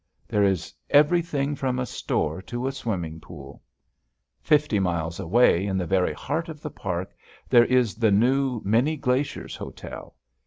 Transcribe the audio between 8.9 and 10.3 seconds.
Glaciers Hotel.